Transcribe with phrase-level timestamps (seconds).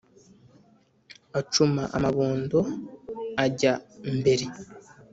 [1.39, 2.59] Acuma amabondo
[3.45, 3.73] ajya
[4.17, 4.45] mbere